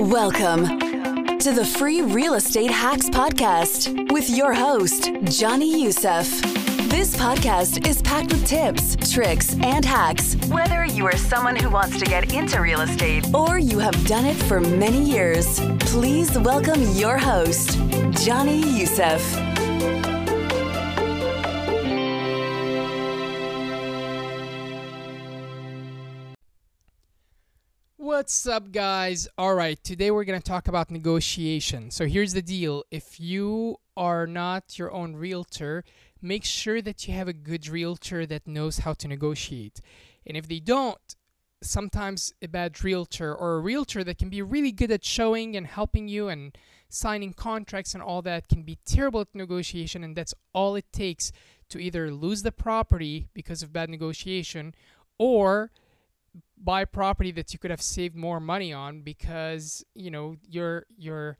Welcome 0.00 0.64
to 1.40 1.52
the 1.52 1.62
Free 1.76 2.00
Real 2.00 2.32
Estate 2.32 2.70
Hacks 2.70 3.10
Podcast 3.10 4.10
with 4.10 4.30
your 4.30 4.54
host, 4.54 5.10
Johnny 5.24 5.82
Youssef. 5.82 6.26
This 6.88 7.14
podcast 7.14 7.86
is 7.86 8.00
packed 8.00 8.32
with 8.32 8.46
tips, 8.46 8.96
tricks, 9.12 9.54
and 9.60 9.84
hacks. 9.84 10.36
Whether 10.48 10.86
you 10.86 11.04
are 11.04 11.18
someone 11.18 11.54
who 11.54 11.68
wants 11.68 11.98
to 11.98 12.06
get 12.06 12.32
into 12.32 12.62
real 12.62 12.80
estate 12.80 13.26
or 13.34 13.58
you 13.58 13.78
have 13.78 14.06
done 14.06 14.24
it 14.24 14.36
for 14.36 14.58
many 14.58 15.04
years, 15.04 15.60
please 15.80 16.38
welcome 16.38 16.80
your 16.94 17.18
host, 17.18 17.78
Johnny 18.24 18.62
Youssef. 18.78 19.20
What's 28.30 28.46
up, 28.46 28.70
guys? 28.70 29.26
All 29.36 29.56
right, 29.56 29.82
today 29.82 30.12
we're 30.12 30.22
going 30.22 30.40
to 30.40 30.48
talk 30.48 30.68
about 30.68 30.88
negotiation. 30.88 31.90
So, 31.90 32.06
here's 32.06 32.32
the 32.32 32.40
deal 32.40 32.84
if 32.92 33.18
you 33.18 33.78
are 33.96 34.24
not 34.24 34.78
your 34.78 34.92
own 34.92 35.16
realtor, 35.16 35.82
make 36.22 36.44
sure 36.44 36.80
that 36.80 37.08
you 37.08 37.14
have 37.14 37.26
a 37.26 37.32
good 37.32 37.66
realtor 37.66 38.26
that 38.26 38.46
knows 38.46 38.78
how 38.78 38.92
to 38.92 39.08
negotiate. 39.08 39.80
And 40.24 40.36
if 40.36 40.46
they 40.46 40.60
don't, 40.60 41.16
sometimes 41.60 42.32
a 42.40 42.46
bad 42.46 42.84
realtor 42.84 43.34
or 43.34 43.56
a 43.56 43.60
realtor 43.60 44.04
that 44.04 44.18
can 44.18 44.28
be 44.28 44.42
really 44.42 44.70
good 44.70 44.92
at 44.92 45.04
showing 45.04 45.56
and 45.56 45.66
helping 45.66 46.06
you 46.06 46.28
and 46.28 46.56
signing 46.88 47.32
contracts 47.32 47.94
and 47.94 48.02
all 48.02 48.22
that 48.22 48.48
can 48.48 48.62
be 48.62 48.78
terrible 48.86 49.22
at 49.22 49.34
negotiation, 49.34 50.04
and 50.04 50.14
that's 50.14 50.34
all 50.52 50.76
it 50.76 50.92
takes 50.92 51.32
to 51.68 51.80
either 51.80 52.12
lose 52.12 52.44
the 52.44 52.52
property 52.52 53.26
because 53.34 53.64
of 53.64 53.72
bad 53.72 53.90
negotiation 53.90 54.72
or 55.18 55.72
buy 56.56 56.84
property 56.84 57.32
that 57.32 57.52
you 57.52 57.58
could 57.58 57.70
have 57.70 57.82
saved 57.82 58.14
more 58.14 58.40
money 58.40 58.72
on 58.72 59.00
because 59.02 59.84
you 59.94 60.10
know 60.10 60.36
your 60.48 60.86
your 60.96 61.38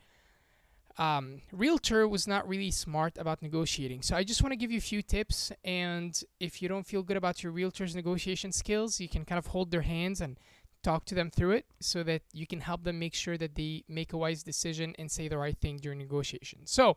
um, 0.99 1.41
realtor 1.53 2.07
was 2.07 2.27
not 2.27 2.47
really 2.47 2.71
smart 2.71 3.17
about 3.17 3.41
negotiating. 3.43 4.03
So 4.03 4.17
I 4.17 4.25
just 4.25 4.43
want 4.43 4.53
to 4.53 4.57
give 4.57 4.71
you 4.71 4.79
a 4.79 4.83
few 4.83 5.03
tips, 5.03 5.51
and 5.65 6.21
if 6.41 6.61
you 6.61 6.69
don't 6.69 6.87
feel 6.87 7.03
good 7.03 7.17
about 7.17 7.43
your 7.43 7.53
realtor's 7.53 7.95
negotiation 7.95 8.53
skills, 8.53 9.01
you 9.01 9.09
can 9.09 9.25
kind 9.25 9.39
of 9.39 9.47
hold 9.47 9.71
their 9.71 9.83
hands 9.83 10.21
and 10.21 10.39
talk 10.83 11.05
to 11.07 11.15
them 11.15 11.31
through 11.31 11.53
it, 11.53 11.67
so 11.81 12.03
that 12.03 12.23
you 12.33 12.47
can 12.47 12.61
help 12.61 12.85
them 12.85 12.99
make 12.99 13.15
sure 13.15 13.39
that 13.39 13.55
they 13.55 13.85
make 13.89 14.13
a 14.13 14.19
wise 14.19 14.43
decision 14.43 14.95
and 14.99 15.11
say 15.11 15.29
the 15.29 15.39
right 15.39 15.59
thing 15.59 15.79
during 15.79 15.99
negotiation. 15.99 16.67
So 16.67 16.97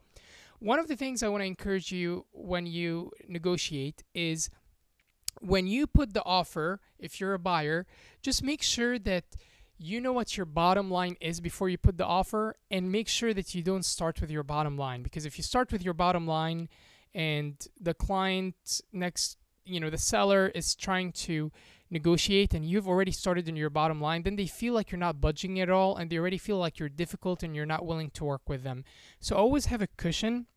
one 0.59 0.79
of 0.79 0.87
the 0.87 0.95
things 0.95 1.21
I 1.21 1.27
want 1.27 1.41
to 1.41 1.47
encourage 1.47 1.91
you 1.91 2.25
when 2.31 2.65
you 2.65 3.11
negotiate 3.27 4.03
is 4.13 4.49
when 5.43 5.67
you 5.67 5.85
put 5.85 6.13
the 6.13 6.23
offer, 6.23 6.79
if 6.97 7.19
you're 7.19 7.33
a 7.33 7.39
buyer, 7.39 7.85
just 8.21 8.43
make 8.43 8.61
sure 8.61 8.97
that 8.99 9.25
you 9.77 9.99
know 9.99 10.13
what 10.13 10.37
your 10.37 10.45
bottom 10.45 10.89
line 10.89 11.17
is 11.19 11.41
before 11.41 11.67
you 11.67 11.77
put 11.77 11.97
the 11.97 12.05
offer 12.05 12.55
and 12.71 12.91
make 12.91 13.09
sure 13.09 13.33
that 13.33 13.53
you 13.53 13.61
don't 13.61 13.83
start 13.83 14.21
with 14.21 14.31
your 14.31 14.43
bottom 14.43 14.77
line. 14.77 15.03
Because 15.03 15.25
if 15.25 15.37
you 15.37 15.43
start 15.43 15.71
with 15.71 15.83
your 15.83 15.93
bottom 15.93 16.25
line 16.25 16.69
and 17.13 17.67
the 17.79 17.93
client 17.93 18.81
next 18.91 19.37
you 19.65 19.79
know 19.79 19.89
the 19.89 19.97
seller 19.97 20.47
is 20.55 20.75
trying 20.75 21.11
to 21.11 21.51
negotiate 21.89 22.53
and 22.53 22.65
you've 22.65 22.87
already 22.87 23.11
started 23.11 23.47
in 23.47 23.55
your 23.55 23.69
bottom 23.69 24.01
line 24.01 24.23
then 24.23 24.35
they 24.35 24.47
feel 24.47 24.73
like 24.73 24.91
you're 24.91 24.99
not 24.99 25.21
budging 25.21 25.59
at 25.59 25.69
all 25.69 25.95
and 25.95 26.09
they 26.09 26.17
already 26.17 26.39
feel 26.39 26.57
like 26.57 26.79
you're 26.79 26.89
difficult 26.89 27.43
and 27.43 27.55
you're 27.55 27.65
not 27.65 27.85
willing 27.85 28.09
to 28.09 28.25
work 28.25 28.41
with 28.47 28.63
them. 28.63 28.83
So 29.19 29.35
always 29.35 29.67
have 29.67 29.81
a 29.81 29.87
cushion 29.87 30.47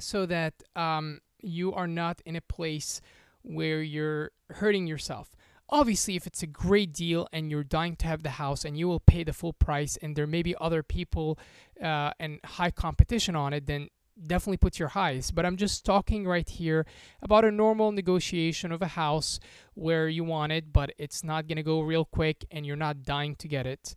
so 0.00 0.26
that 0.26 0.54
um, 0.74 1.20
you 1.40 1.72
are 1.72 1.86
not 1.86 2.20
in 2.24 2.36
a 2.36 2.40
place 2.40 3.00
where 3.46 3.82
you're 3.82 4.32
hurting 4.50 4.86
yourself. 4.86 5.30
Obviously, 5.68 6.14
if 6.14 6.26
it's 6.26 6.42
a 6.42 6.46
great 6.46 6.92
deal 6.92 7.26
and 7.32 7.50
you're 7.50 7.64
dying 7.64 7.96
to 7.96 8.06
have 8.06 8.22
the 8.22 8.30
house 8.30 8.64
and 8.64 8.78
you 8.78 8.86
will 8.86 9.00
pay 9.00 9.24
the 9.24 9.32
full 9.32 9.52
price 9.52 9.96
and 10.00 10.14
there 10.14 10.26
may 10.26 10.42
be 10.42 10.54
other 10.60 10.82
people 10.82 11.38
uh, 11.82 12.12
and 12.20 12.38
high 12.44 12.70
competition 12.70 13.34
on 13.34 13.52
it, 13.52 13.66
then 13.66 13.88
definitely 14.26 14.56
put 14.56 14.78
your 14.78 14.88
highest. 14.88 15.34
But 15.34 15.44
I'm 15.44 15.56
just 15.56 15.84
talking 15.84 16.26
right 16.26 16.48
here 16.48 16.86
about 17.20 17.44
a 17.44 17.50
normal 17.50 17.90
negotiation 17.92 18.70
of 18.70 18.80
a 18.80 18.88
house 18.88 19.40
where 19.74 20.08
you 20.08 20.24
want 20.24 20.52
it, 20.52 20.72
but 20.72 20.92
it's 20.98 21.24
not 21.24 21.48
going 21.48 21.56
to 21.56 21.62
go 21.62 21.80
real 21.80 22.04
quick 22.04 22.44
and 22.50 22.64
you're 22.64 22.76
not 22.76 23.02
dying 23.02 23.34
to 23.36 23.48
get 23.48 23.66
it. 23.66 23.94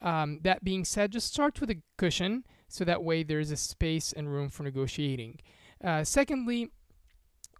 Um, 0.00 0.40
that 0.42 0.64
being 0.64 0.84
said, 0.84 1.12
just 1.12 1.28
start 1.28 1.60
with 1.60 1.70
a 1.70 1.80
cushion 1.96 2.44
so 2.68 2.84
that 2.84 3.04
way 3.04 3.22
there's 3.22 3.52
a 3.52 3.56
space 3.56 4.12
and 4.12 4.32
room 4.32 4.48
for 4.48 4.64
negotiating. 4.64 5.38
Uh, 5.82 6.02
secondly, 6.02 6.70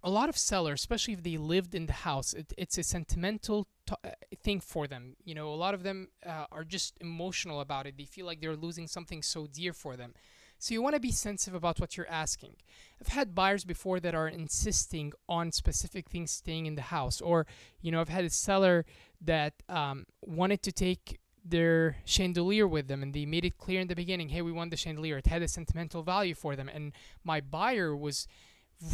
a 0.03 0.09
lot 0.09 0.27
of 0.27 0.37
sellers, 0.37 0.81
especially 0.81 1.13
if 1.13 1.23
they 1.23 1.37
lived 1.37 1.73
in 1.73 1.85
the 1.85 1.93
house, 1.93 2.33
it, 2.33 2.53
it's 2.57 2.77
a 2.77 2.83
sentimental 2.83 3.67
uh, 3.89 4.09
thing 4.43 4.59
for 4.59 4.85
them. 4.85 5.15
You 5.23 5.33
know, 5.33 5.49
a 5.53 5.55
lot 5.55 5.73
of 5.73 5.83
them 5.83 6.09
uh, 6.25 6.45
are 6.51 6.65
just 6.65 6.97
emotional 6.99 7.61
about 7.61 7.87
it. 7.87 7.97
They 7.97 8.05
feel 8.05 8.25
like 8.25 8.41
they're 8.41 8.55
losing 8.55 8.87
something 8.87 9.21
so 9.21 9.47
dear 9.47 9.71
for 9.71 9.95
them. 9.95 10.13
So 10.59 10.73
you 10.73 10.81
want 10.81 10.95
to 10.95 11.01
be 11.01 11.11
sensitive 11.11 11.55
about 11.55 11.79
what 11.79 11.97
you're 11.97 12.09
asking. 12.09 12.55
I've 13.01 13.09
had 13.09 13.35
buyers 13.35 13.65
before 13.65 13.99
that 14.01 14.15
are 14.15 14.27
insisting 14.27 15.13
on 15.27 15.51
specific 15.51 16.09
things 16.09 16.31
staying 16.31 16.65
in 16.65 16.75
the 16.75 16.83
house, 16.83 17.21
or 17.21 17.45
you 17.81 17.91
know, 17.91 18.01
I've 18.01 18.09
had 18.09 18.25
a 18.25 18.29
seller 18.29 18.85
that 19.21 19.53
um, 19.67 20.05
wanted 20.21 20.61
to 20.63 20.71
take 20.71 21.19
their 21.45 21.97
chandelier 22.05 22.67
with 22.67 22.87
them 22.87 23.03
and 23.03 23.13
they 23.13 23.25
made 23.25 23.43
it 23.43 23.57
clear 23.57 23.81
in 23.81 23.87
the 23.87 23.95
beginning 23.95 24.29
hey 24.29 24.41
we 24.41 24.51
want 24.51 24.71
the 24.71 24.77
chandelier 24.77 25.17
it 25.17 25.27
had 25.27 25.41
a 25.41 25.47
sentimental 25.47 26.01
value 26.01 26.33
for 26.33 26.55
them 26.55 26.69
and 26.69 26.93
my 27.25 27.41
buyer 27.41 27.93
was 27.93 28.27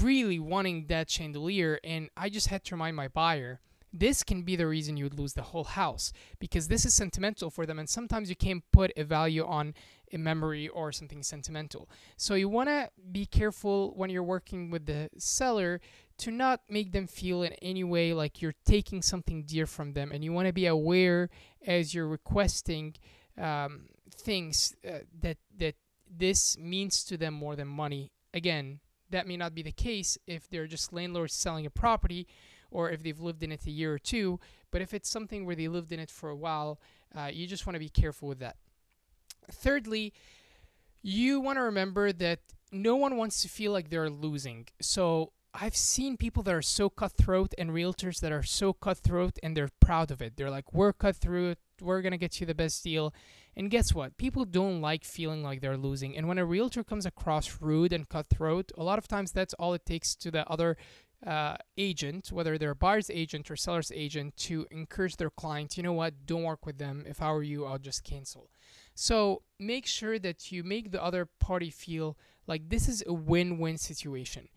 really 0.01 0.39
wanting 0.39 0.87
that 0.87 1.09
chandelier 1.09 1.79
and 1.83 2.09
I 2.15 2.29
just 2.29 2.47
had 2.47 2.63
to 2.65 2.75
remind 2.75 2.95
my 2.95 3.07
buyer 3.07 3.59
this 3.91 4.23
can 4.23 4.43
be 4.43 4.55
the 4.55 4.67
reason 4.67 4.97
you 4.97 5.05
would 5.05 5.17
lose 5.17 5.33
the 5.33 5.41
whole 5.41 5.63
house 5.63 6.13
because 6.39 6.67
this 6.67 6.85
is 6.85 6.93
sentimental 6.93 7.49
for 7.49 7.65
them 7.65 7.79
and 7.79 7.89
sometimes 7.89 8.29
you 8.29 8.35
can't 8.35 8.63
put 8.71 8.91
a 8.95 9.03
value 9.03 9.45
on 9.45 9.73
a 10.11 10.17
memory 10.17 10.67
or 10.67 10.91
something 10.91 11.23
sentimental. 11.23 11.89
So 12.17 12.35
you 12.35 12.49
want 12.49 12.69
to 12.69 12.89
be 13.11 13.25
careful 13.25 13.93
when 13.95 14.09
you're 14.09 14.23
working 14.23 14.69
with 14.69 14.85
the 14.85 15.09
seller 15.17 15.81
to 16.19 16.31
not 16.31 16.61
make 16.69 16.91
them 16.91 17.07
feel 17.07 17.43
in 17.43 17.53
any 17.53 17.83
way 17.83 18.13
like 18.13 18.41
you're 18.41 18.55
taking 18.65 19.01
something 19.01 19.43
dear 19.43 19.65
from 19.65 19.93
them 19.93 20.11
and 20.11 20.23
you 20.23 20.33
want 20.33 20.47
to 20.47 20.53
be 20.53 20.67
aware 20.67 21.29
as 21.65 21.93
you're 21.93 22.07
requesting 22.07 22.95
um, 23.37 23.87
things 24.11 24.75
uh, 24.87 24.99
that 25.21 25.37
that 25.57 25.75
this 26.11 26.57
means 26.57 27.03
to 27.05 27.17
them 27.17 27.33
more 27.33 27.55
than 27.55 27.67
money. 27.67 28.11
Again, 28.33 28.79
that 29.09 29.27
may 29.27 29.37
not 29.37 29.55
be 29.55 29.61
the 29.61 29.71
case 29.71 30.17
if 30.27 30.49
they're 30.49 30.67
just 30.67 30.93
landlords 30.93 31.33
selling 31.33 31.65
a 31.65 31.69
property 31.69 32.27
or 32.71 32.89
if 32.89 33.03
they've 33.03 33.19
lived 33.19 33.43
in 33.43 33.51
it 33.51 33.65
a 33.65 33.71
year 33.71 33.93
or 33.93 33.99
two. 33.99 34.39
But 34.71 34.81
if 34.81 34.93
it's 34.93 35.09
something 35.09 35.45
where 35.45 35.55
they 35.55 35.67
lived 35.67 35.91
in 35.91 35.99
it 35.99 36.11
for 36.11 36.29
a 36.29 36.35
while, 36.35 36.79
uh, 37.17 37.29
you 37.31 37.47
just 37.47 37.65
want 37.65 37.75
to 37.75 37.79
be 37.79 37.89
careful 37.89 38.27
with 38.27 38.39
that. 38.39 38.57
Thirdly, 39.51 40.13
you 41.01 41.39
want 41.39 41.57
to 41.57 41.63
remember 41.63 42.11
that 42.13 42.39
no 42.71 42.95
one 42.95 43.17
wants 43.17 43.41
to 43.41 43.49
feel 43.49 43.71
like 43.71 43.89
they're 43.89 44.09
losing. 44.09 44.67
So 44.81 45.31
I've 45.53 45.75
seen 45.75 46.17
people 46.17 46.43
that 46.43 46.53
are 46.53 46.61
so 46.61 46.89
cutthroat 46.89 47.53
and 47.57 47.71
realtors 47.71 48.19
that 48.19 48.31
are 48.31 48.43
so 48.43 48.73
cutthroat 48.73 49.39
and 49.41 49.57
they're 49.57 49.69
proud 49.79 50.11
of 50.11 50.21
it. 50.21 50.37
They're 50.37 50.51
like, 50.51 50.71
we're 50.71 50.93
cutthroat, 50.93 51.57
we're 51.81 52.01
going 52.01 52.11
to 52.11 52.17
get 52.17 52.39
you 52.39 52.45
the 52.45 52.55
best 52.55 52.83
deal. 52.83 53.13
And 53.55 53.69
guess 53.69 53.93
what? 53.93 54.17
People 54.17 54.45
don't 54.45 54.81
like 54.81 55.03
feeling 55.03 55.43
like 55.43 55.61
they're 55.61 55.77
losing. 55.77 56.15
And 56.15 56.27
when 56.27 56.37
a 56.37 56.45
realtor 56.45 56.83
comes 56.83 57.05
across 57.05 57.61
rude 57.61 57.93
and 57.93 58.07
cutthroat, 58.07 58.71
a 58.77 58.83
lot 58.83 58.97
of 58.97 59.07
times 59.07 59.31
that's 59.31 59.53
all 59.55 59.73
it 59.73 59.85
takes 59.85 60.15
to 60.15 60.31
the 60.31 60.47
other 60.47 60.77
uh, 61.25 61.57
agent, 61.77 62.31
whether 62.31 62.57
they're 62.57 62.71
a 62.71 62.75
buyer's 62.75 63.09
agent 63.09 63.51
or 63.51 63.55
seller's 63.55 63.91
agent, 63.93 64.37
to 64.37 64.65
encourage 64.71 65.17
their 65.17 65.29
client, 65.29 65.75
you 65.75 65.83
know 65.83 65.93
what, 65.93 66.25
don't 66.25 66.43
work 66.43 66.65
with 66.65 66.77
them. 66.77 67.03
If 67.07 67.21
I 67.21 67.31
were 67.31 67.43
you, 67.43 67.65
I'll 67.65 67.77
just 67.77 68.03
cancel. 68.03 68.49
So 68.95 69.43
make 69.59 69.85
sure 69.85 70.19
that 70.19 70.51
you 70.51 70.63
make 70.63 70.91
the 70.91 71.03
other 71.03 71.25
party 71.25 71.69
feel 71.69 72.17
like 72.47 72.69
this 72.69 72.87
is 72.87 73.03
a 73.05 73.13
win 73.13 73.57
win 73.57 73.77
situation. 73.77 74.47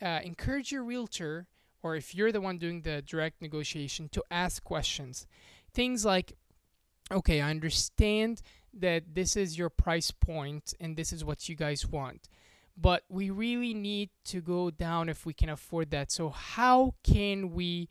Uh, 0.00 0.20
encourage 0.22 0.72
your 0.72 0.84
realtor, 0.84 1.46
or 1.82 1.96
if 1.96 2.14
you're 2.14 2.32
the 2.32 2.40
one 2.40 2.58
doing 2.58 2.82
the 2.82 3.02
direct 3.02 3.42
negotiation, 3.42 4.08
to 4.10 4.22
ask 4.30 4.62
questions. 4.62 5.26
Things 5.72 6.04
like, 6.04 6.34
okay, 7.10 7.40
I 7.40 7.50
understand 7.50 8.42
that 8.74 9.14
this 9.14 9.36
is 9.36 9.58
your 9.58 9.68
price 9.68 10.10
point 10.10 10.74
and 10.80 10.96
this 10.96 11.12
is 11.12 11.24
what 11.24 11.48
you 11.48 11.54
guys 11.54 11.86
want. 11.86 12.28
But 12.76 13.04
we 13.08 13.28
really 13.28 13.74
need 13.74 14.10
to 14.26 14.40
go 14.40 14.70
down 14.70 15.08
if 15.08 15.26
we 15.26 15.34
can 15.34 15.50
afford 15.50 15.90
that. 15.90 16.10
So, 16.10 16.30
how 16.30 16.94
can 17.02 17.52
we 17.52 17.90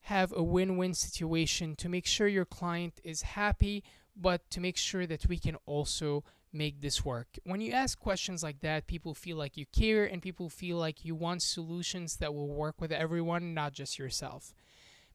have 0.00 0.32
a 0.36 0.42
win 0.42 0.76
win 0.76 0.94
situation 0.94 1.76
to 1.76 1.88
make 1.88 2.06
sure 2.06 2.26
your 2.26 2.44
client 2.44 3.00
is 3.04 3.22
happy, 3.22 3.84
but 4.16 4.48
to 4.50 4.60
make 4.60 4.76
sure 4.76 5.06
that 5.06 5.28
we 5.28 5.38
can 5.38 5.56
also 5.64 6.24
make 6.52 6.80
this 6.80 7.04
work? 7.04 7.38
When 7.44 7.60
you 7.60 7.70
ask 7.70 8.00
questions 8.00 8.42
like 8.42 8.60
that, 8.62 8.88
people 8.88 9.14
feel 9.14 9.36
like 9.36 9.56
you 9.56 9.66
care 9.66 10.04
and 10.04 10.20
people 10.20 10.48
feel 10.48 10.76
like 10.76 11.04
you 11.04 11.14
want 11.14 11.42
solutions 11.42 12.16
that 12.16 12.34
will 12.34 12.48
work 12.48 12.80
with 12.80 12.90
everyone, 12.90 13.54
not 13.54 13.74
just 13.74 13.96
yourself 13.96 14.54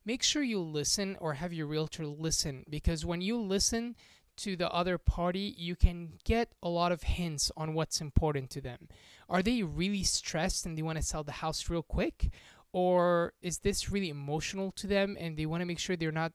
make 0.06 0.24
sure 0.24 0.44
you 0.44 0.59
listen 0.59 1.18
or 1.19 1.33
have 1.33 1.53
your 1.53 1.68
realtor 1.68 2.06
listen 2.06 2.65
because 2.69 3.06
when 3.06 3.21
you 3.21 3.38
listen 3.38 3.95
to 4.38 4.56
the 4.56 4.69
other 4.71 4.98
party, 4.98 5.53
you 5.57 5.75
can 5.75 6.13
get 6.24 6.53
a 6.63 6.69
lot 6.69 6.92
of 6.92 7.03
hints 7.03 7.51
on 7.56 7.74
what's 7.74 8.01
important 8.01 8.50
to 8.51 8.62
them. 8.62 8.88
Are 9.30 9.44
they 9.44 9.62
really 9.63 10.03
stressed 10.03 10.65
and 10.65 10.77
they 10.77 10.81
want 10.81 10.98
to 10.98 11.03
sell 11.03 11.24
the 11.24 11.31
house 11.33 11.69
real 11.69 11.83
quick? 11.83 12.31
Or 12.74 13.33
is 13.42 13.59
this 13.59 13.92
really 13.92 14.09
emotional 14.09 14.71
to 14.74 14.88
them 14.88 15.18
and 15.19 15.38
they 15.38 15.45
want 15.45 15.62
to 15.62 15.65
make 15.65 15.80
sure 15.80 15.95
they're 15.95 16.12
not 16.12 16.31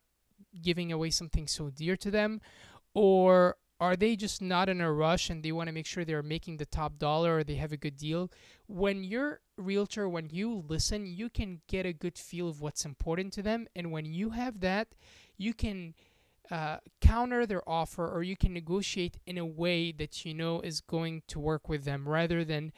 giving 0.62 0.92
away 0.92 1.10
something 1.10 1.46
so 1.46 1.70
dear 1.70 1.96
to 1.96 2.10
them? 2.10 2.40
Or 2.94 3.56
are 3.78 3.96
they 3.96 4.16
just 4.16 4.40
not 4.40 4.68
in 4.68 4.80
a 4.80 4.92
rush 4.92 5.28
and 5.28 5.42
they 5.42 5.52
want 5.52 5.68
to 5.68 5.72
make 5.72 5.86
sure 5.86 6.04
they're 6.04 6.22
making 6.22 6.56
the 6.56 6.66
top 6.66 6.98
dollar 6.98 7.38
or 7.38 7.44
they 7.44 7.56
have 7.56 7.72
a 7.72 7.76
good 7.76 7.96
deal? 7.96 8.30
When 8.66 9.04
you're 9.04 9.40
realtor, 9.58 10.08
when 10.08 10.30
you 10.30 10.64
listen, 10.66 11.06
you 11.06 11.28
can 11.28 11.60
get 11.68 11.84
a 11.84 11.92
good 11.92 12.18
feel 12.18 12.48
of 12.48 12.60
what's 12.60 12.84
important 12.84 13.32
to 13.34 13.42
them. 13.42 13.66
And 13.76 13.92
when 13.92 14.06
you 14.06 14.30
have 14.30 14.60
that, 14.60 14.88
you 15.36 15.52
can 15.52 15.94
uh, 16.50 16.78
counter 17.00 17.44
their 17.44 17.68
offer 17.68 18.08
or 18.08 18.22
you 18.22 18.36
can 18.36 18.54
negotiate 18.54 19.18
in 19.26 19.36
a 19.36 19.44
way 19.44 19.92
that 19.92 20.24
you 20.24 20.32
know 20.32 20.60
is 20.60 20.80
going 20.80 21.22
to 21.28 21.40
work 21.40 21.68
with 21.68 21.84
them 21.84 22.08
rather 22.08 22.44
than 22.44 22.72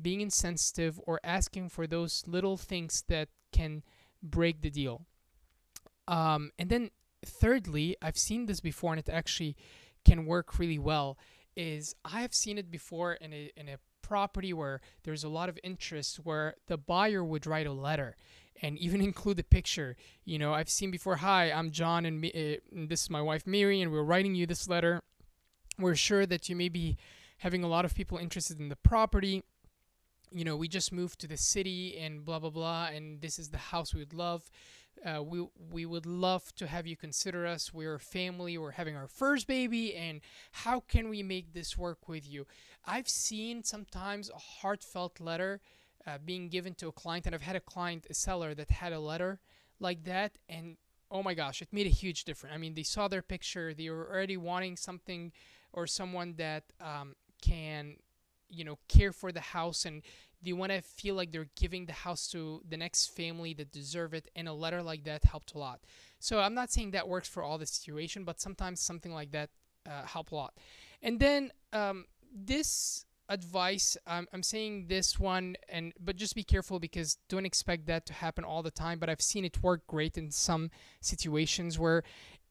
being 0.00 0.20
insensitive 0.20 1.00
or 1.06 1.18
asking 1.24 1.68
for 1.68 1.86
those 1.86 2.24
little 2.26 2.56
things 2.56 3.02
that 3.08 3.28
can 3.52 3.82
break 4.22 4.60
the 4.60 4.70
deal. 4.70 5.02
Um, 6.06 6.52
and 6.58 6.70
then, 6.70 6.90
thirdly, 7.24 7.96
I've 8.00 8.16
seen 8.18 8.46
this 8.46 8.60
before 8.60 8.92
and 8.92 9.00
it 9.00 9.08
actually 9.08 9.56
can 10.08 10.26
work 10.26 10.58
really 10.58 10.78
well. 10.78 11.18
Is 11.56 11.94
I 12.04 12.20
have 12.20 12.34
seen 12.34 12.58
it 12.58 12.70
before 12.70 13.14
in 13.14 13.32
a, 13.32 13.50
in 13.56 13.68
a 13.68 13.78
property 14.00 14.52
where 14.52 14.80
there's 15.02 15.24
a 15.24 15.28
lot 15.28 15.48
of 15.48 15.58
interest 15.62 16.16
where 16.22 16.54
the 16.66 16.76
buyer 16.78 17.24
would 17.24 17.46
write 17.46 17.66
a 17.66 17.72
letter 17.72 18.16
and 18.62 18.78
even 18.78 19.00
include 19.10 19.38
a 19.38 19.44
picture. 19.44 19.96
You 20.24 20.38
know, 20.38 20.54
I've 20.54 20.70
seen 20.70 20.90
before, 20.90 21.16
hi, 21.16 21.50
I'm 21.50 21.70
John 21.70 22.06
and, 22.06 22.20
me, 22.20 22.30
uh, 22.34 22.76
and 22.76 22.88
this 22.88 23.02
is 23.02 23.10
my 23.10 23.22
wife 23.22 23.46
Mary 23.46 23.80
and 23.82 23.90
we're 23.92 24.02
writing 24.02 24.34
you 24.34 24.46
this 24.46 24.68
letter. 24.68 25.02
We're 25.78 25.94
sure 25.94 26.26
that 26.26 26.48
you 26.48 26.56
may 26.56 26.68
be 26.68 26.96
having 27.38 27.62
a 27.62 27.68
lot 27.68 27.84
of 27.84 27.94
people 27.94 28.18
interested 28.18 28.58
in 28.58 28.68
the 28.68 28.76
property 28.76 29.44
you 30.30 30.44
know, 30.44 30.56
we 30.56 30.68
just 30.68 30.92
moved 30.92 31.20
to 31.20 31.26
the 31.26 31.36
city 31.36 31.96
and 31.98 32.24
blah 32.24 32.38
blah 32.38 32.50
blah, 32.50 32.86
and 32.86 33.20
this 33.20 33.38
is 33.38 33.48
the 33.48 33.58
house 33.58 33.94
we 33.94 34.00
would 34.00 34.14
love. 34.14 34.50
Uh, 35.04 35.22
we 35.22 35.46
we 35.70 35.86
would 35.86 36.06
love 36.06 36.54
to 36.56 36.66
have 36.66 36.86
you 36.86 36.96
consider 36.96 37.46
us. 37.46 37.72
We're 37.72 37.94
a 37.94 38.00
family. 38.00 38.58
We're 38.58 38.72
having 38.72 38.96
our 38.96 39.06
first 39.06 39.46
baby, 39.46 39.94
and 39.94 40.20
how 40.52 40.80
can 40.80 41.08
we 41.08 41.22
make 41.22 41.52
this 41.52 41.76
work 41.76 42.08
with 42.08 42.28
you? 42.28 42.46
I've 42.86 43.08
seen 43.08 43.64
sometimes 43.64 44.30
a 44.30 44.38
heartfelt 44.38 45.20
letter 45.20 45.60
uh, 46.06 46.18
being 46.24 46.48
given 46.48 46.74
to 46.74 46.88
a 46.88 46.92
client, 46.92 47.26
and 47.26 47.34
I've 47.34 47.42
had 47.42 47.56
a 47.56 47.60
client, 47.60 48.06
a 48.10 48.14
seller, 48.14 48.54
that 48.54 48.70
had 48.70 48.92
a 48.92 49.00
letter 49.00 49.40
like 49.80 50.04
that, 50.04 50.32
and 50.48 50.76
oh 51.10 51.22
my 51.22 51.34
gosh, 51.34 51.62
it 51.62 51.68
made 51.72 51.86
a 51.86 51.90
huge 51.90 52.24
difference. 52.24 52.54
I 52.54 52.58
mean, 52.58 52.74
they 52.74 52.82
saw 52.82 53.08
their 53.08 53.22
picture, 53.22 53.74
they 53.74 53.90
were 53.90 54.08
already 54.10 54.36
wanting 54.36 54.76
something 54.76 55.32
or 55.72 55.86
someone 55.86 56.34
that 56.36 56.64
um, 56.80 57.14
can 57.42 57.96
you 58.50 58.64
know 58.64 58.78
care 58.88 59.12
for 59.12 59.30
the 59.30 59.40
house 59.40 59.84
and 59.84 60.02
they 60.42 60.52
want 60.52 60.72
to 60.72 60.80
feel 60.80 61.14
like 61.14 61.32
they're 61.32 61.48
giving 61.56 61.86
the 61.86 61.92
house 61.92 62.28
to 62.28 62.62
the 62.68 62.76
next 62.76 63.06
family 63.16 63.54
that 63.54 63.72
deserve 63.72 64.14
it 64.14 64.30
and 64.36 64.48
a 64.48 64.52
letter 64.52 64.82
like 64.82 65.04
that 65.04 65.24
helped 65.24 65.54
a 65.54 65.58
lot. 65.58 65.80
So 66.18 66.40
i'm 66.40 66.54
not 66.54 66.70
saying 66.70 66.92
that 66.92 67.08
works 67.08 67.28
for 67.28 67.42
all 67.42 67.58
the 67.58 67.66
situation 67.66 68.24
but 68.24 68.40
sometimes 68.40 68.80
something 68.80 69.12
like 69.12 69.32
that 69.32 69.50
uh, 69.86 70.04
help 70.04 70.32
a 70.32 70.34
lot. 70.34 70.54
And 71.02 71.18
then 71.20 71.52
um, 71.72 72.04
this 72.34 73.04
advice 73.28 73.96
um, 74.06 74.26
i'm 74.32 74.42
saying 74.42 74.86
this 74.88 75.18
one 75.18 75.54
and 75.68 75.92
but 76.00 76.16
just 76.16 76.34
be 76.34 76.42
careful 76.42 76.78
because 76.78 77.18
don't 77.28 77.44
expect 77.44 77.86
that 77.86 78.06
to 78.06 78.12
happen 78.14 78.42
all 78.42 78.62
the 78.62 78.70
time 78.70 78.98
but 78.98 79.10
i've 79.10 79.20
seen 79.20 79.44
it 79.44 79.62
work 79.62 79.86
great 79.86 80.16
in 80.16 80.30
some 80.30 80.70
situations 81.02 81.78
where 81.78 82.02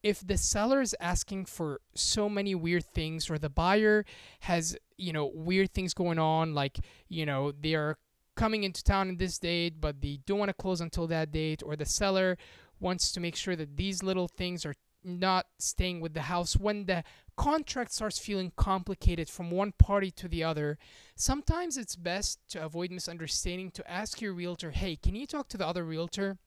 if 0.03 0.25
the 0.25 0.37
seller 0.37 0.81
is 0.81 0.95
asking 0.99 1.45
for 1.45 1.81
so 1.95 2.29
many 2.29 2.55
weird 2.55 2.85
things 2.85 3.29
or 3.29 3.37
the 3.37 3.49
buyer 3.49 4.05
has 4.41 4.77
you 4.97 5.11
know 5.13 5.31
weird 5.33 5.73
things 5.73 5.93
going 5.93 6.19
on 6.19 6.53
like 6.53 6.79
you 7.09 7.25
know 7.25 7.51
they 7.51 7.73
are 7.75 7.97
coming 8.35 8.63
into 8.63 8.83
town 8.83 9.09
in 9.09 9.17
this 9.17 9.39
date 9.39 9.81
but 9.81 10.01
they 10.01 10.19
don't 10.25 10.39
want 10.39 10.49
to 10.49 10.53
close 10.53 10.81
until 10.81 11.07
that 11.07 11.31
date 11.31 11.63
or 11.65 11.75
the 11.75 11.85
seller 11.85 12.37
wants 12.79 13.11
to 13.11 13.19
make 13.19 13.35
sure 13.35 13.55
that 13.55 13.75
these 13.77 14.03
little 14.03 14.27
things 14.27 14.65
are 14.65 14.75
not 15.03 15.45
staying 15.57 16.01
with 16.01 16.13
the 16.13 16.23
house 16.23 16.55
when 16.57 16.85
the 16.85 17.03
contract 17.37 17.93
starts 17.93 18.19
feeling 18.19 18.51
complicated 18.55 19.29
from 19.29 19.49
one 19.49 19.71
party 19.71 20.11
to 20.11 20.27
the 20.27 20.43
other 20.43 20.77
sometimes 21.15 21.77
it's 21.77 21.95
best 21.95 22.39
to 22.49 22.63
avoid 22.63 22.91
misunderstanding 22.91 23.71
to 23.71 23.89
ask 23.89 24.21
your 24.21 24.33
realtor 24.33 24.71
hey 24.71 24.95
can 24.95 25.15
you 25.15 25.25
talk 25.25 25.47
to 25.47 25.57
the 25.57 25.67
other 25.67 25.83
realtor? 25.83 26.37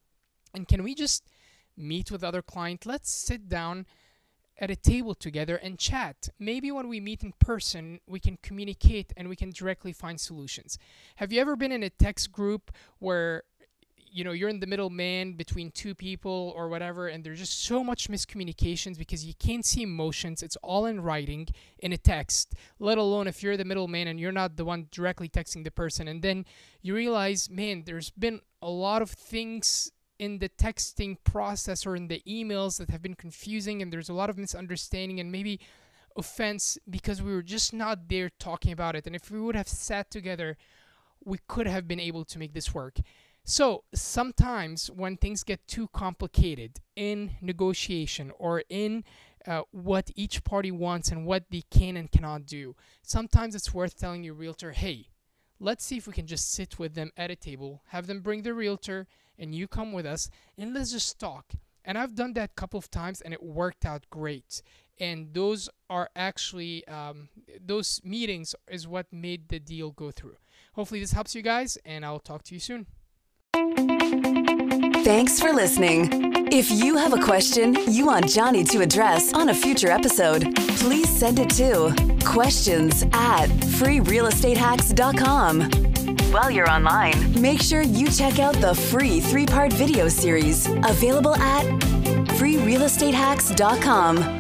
And 0.55 0.67
can 0.67 0.83
we 0.83 0.95
just 0.95 1.29
meet 1.81 2.11
with 2.11 2.23
other 2.23 2.43
client 2.43 2.87
let's 2.87 3.11
sit 3.11 3.49
down 3.49 3.87
at 4.61 4.71
a 4.71 4.77
table 4.77 5.15
together 5.15 5.57
and 5.57 5.79
chat. 5.79 6.29
Maybe 6.39 6.71
when 6.71 6.89
we 6.89 7.01
meet 7.01 7.23
in 7.23 7.33
person 7.39 8.01
we 8.07 8.21
can 8.21 8.39
communicate 8.43 9.13
and 9.17 9.29
we 9.29 9.37
can 9.37 9.51
directly 9.51 9.93
find 9.93 10.21
solutions. 10.21 10.79
Have 11.17 11.33
you 11.33 11.41
ever 11.41 11.57
been 11.57 11.73
in 11.73 11.83
a 11.83 11.91
text 11.91 12.31
group 12.31 12.71
where 12.99 13.45
you 14.13 14.25
know 14.25 14.33
you're 14.33 14.49
in 14.49 14.61
the 14.61 14.67
middle 14.67 14.91
man 14.91 15.35
between 15.35 15.71
two 15.71 15.95
people 15.95 16.53
or 16.57 16.69
whatever 16.69 17.07
and 17.09 17.23
there's 17.23 17.39
just 17.39 17.65
so 17.65 17.85
much 17.85 18.09
miscommunications 18.09 18.99
because 18.99 19.25
you 19.25 19.35
can't 19.35 19.65
see 19.65 19.83
emotions 19.83 20.43
it's 20.43 20.57
all 20.65 20.87
in 20.87 21.01
writing 21.01 21.47
in 21.79 21.93
a 21.93 21.97
text 21.97 22.55
let 22.81 22.99
alone 22.99 23.29
if 23.29 23.41
you're 23.43 23.57
the 23.57 23.65
middleman 23.65 24.09
and 24.09 24.19
you're 24.19 24.33
not 24.33 24.57
the 24.57 24.65
one 24.65 24.89
directly 24.91 25.29
texting 25.29 25.65
the 25.65 25.71
person. 25.71 26.09
And 26.09 26.23
then 26.23 26.45
you 26.83 26.95
realize 26.95 27.49
man 27.49 27.85
there's 27.87 28.11
been 28.11 28.41
a 28.61 28.71
lot 28.71 29.01
of 29.01 29.11
things 29.11 29.93
in 30.21 30.39
the 30.39 30.51
texting 30.51 31.17
process 31.25 31.87
or 31.87 31.97
in 31.97 32.07
the 32.09 32.23
emails 32.29 32.77
that 32.79 32.91
have 32.91 33.03
been 33.03 33.15
confusing 33.15 33.81
and 33.81 33.91
there's 33.91 34.11
a 34.11 34.13
lot 34.13 34.29
of 34.29 34.37
misunderstanding 34.37 35.19
and 35.19 35.33
maybe 35.33 35.59
offense 36.15 36.77
because 36.89 37.23
we 37.23 37.33
were 37.33 37.43
just 37.43 37.73
not 37.73 38.09
there 38.09 38.31
talking 38.39 38.71
about 38.71 38.95
it. 38.95 39.07
And 39.07 39.17
if 39.17 39.31
we 39.31 39.41
would 39.41 39.57
have 39.57 39.69
sat 39.69 40.11
together 40.11 40.59
we 41.25 41.39
could 41.49 41.67
have 41.67 41.89
been 41.89 42.01
able 42.01 42.25
to 42.25 42.39
make 42.39 42.55
this 42.55 42.75
work. 42.75 42.99
So 43.45 43.85
sometimes 43.95 44.91
when 44.91 45.17
things 45.17 45.43
get 45.43 45.67
too 45.67 45.89
complicated 45.89 46.81
in 46.97 47.33
negotiation 47.41 48.31
or 48.39 48.63
in 48.69 49.05
uh, 49.47 49.63
what 49.71 50.11
each 50.17 50.45
party 50.45 50.71
wants 50.71 51.09
and 51.11 51.25
what 51.25 51.45
they 51.51 51.63
can 51.71 51.97
and 51.97 52.13
cannot 52.13 52.45
do 52.45 52.77
sometimes 53.03 53.55
it's 53.55 53.73
worth 53.73 53.97
telling 53.97 54.23
your 54.23 54.35
realtor 54.35 54.73
hey 54.73 55.09
let's 55.59 55.83
see 55.83 55.97
if 55.97 56.07
we 56.07 56.13
can 56.13 56.27
just 56.27 56.53
sit 56.53 56.79
with 56.79 56.95
them 56.95 57.11
at 57.17 57.31
a 57.31 57.37
table 57.37 57.83
have 57.87 58.07
them 58.07 58.21
bring 58.21 58.43
the 58.43 58.53
realtor 58.53 59.07
and 59.41 59.55
you 59.55 59.67
come 59.67 59.93
with 59.93 60.07
us 60.07 60.31
and 60.57 60.75
let's 60.75 60.93
just 60.93 61.19
talk. 61.19 61.55
And 61.85 61.99
I've 61.99 62.15
done 62.15 62.35
that 62.35 62.51
a 62.51 62.55
couple 62.55 62.79
of 62.79 62.91
times 62.91 63.21
and 63.21 63.35
it 63.35 63.43
worked 63.43 63.85
out 63.85 64.05
great. 64.11 64.63
And 65.01 65.33
those 65.33 65.69
are 65.89 66.11
actually, 66.15 66.87
um, 66.87 67.31
those 67.59 68.01
meetings 68.05 68.55
is 68.71 68.87
what 68.87 69.07
made 69.11 69.49
the 69.49 69.59
deal 69.59 69.91
go 69.91 70.11
through. 70.11 70.37
Hopefully, 70.75 71.01
this 71.01 71.13
helps 71.13 71.35
you 71.35 71.41
guys, 71.43 71.79
and 71.87 72.05
I'll 72.05 72.21
talk 72.21 72.43
to 72.45 72.55
you 72.55 72.61
soon. 72.61 72.87
Thanks 75.03 75.41
for 75.41 75.53
listening. 75.53 76.09
If 76.53 76.71
you 76.71 76.97
have 76.97 77.15
a 77.15 77.21
question 77.21 77.77
you 77.91 78.07
want 78.07 78.29
Johnny 78.29 78.63
to 78.65 78.81
address 78.81 79.33
on 79.33 79.49
a 79.49 79.55
future 79.55 79.91
episode, 79.91 80.55
please 80.79 81.09
send 81.09 81.39
it 81.39 81.51
to 81.51 81.95
questions 82.25 83.05
at 83.13 83.47
freerealestatehacks.com. 83.47 86.00
While 86.31 86.51
you're 86.53 86.71
online, 86.71 87.41
make 87.41 87.61
sure 87.61 87.83
you 87.83 88.09
check 88.09 88.39
out 88.39 88.55
the 88.55 88.73
free 88.73 89.19
three 89.19 89.47
part 89.47 89.73
video 89.73 90.07
series 90.07 90.69
available 90.69 91.35
at 91.35 91.65
freerealestatehacks.com. 92.39 94.40